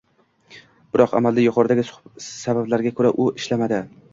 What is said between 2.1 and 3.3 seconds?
sabablarga ko'ra, u